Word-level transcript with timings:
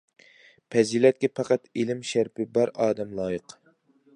پەزىلەتكە 0.75 1.29
پەقەت 1.41 1.69
ئىلىم 1.81 2.01
شەرىپى 2.13 2.49
بار 2.57 2.73
ئادەم 2.87 3.17
لايىق. 3.21 3.55